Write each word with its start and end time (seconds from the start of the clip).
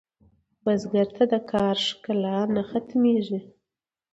بزګر 0.63 1.07
ته 1.15 1.23
د 1.31 1.35
کار 1.51 1.75
ښکلا 1.87 2.37
نه 2.55 2.63
ختمېږي 2.69 3.39